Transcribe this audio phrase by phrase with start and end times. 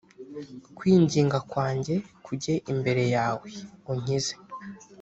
[0.77, 1.95] kwinginga kwanjye
[2.25, 3.47] kujye imbere yawe,
[3.91, 4.33] unkize.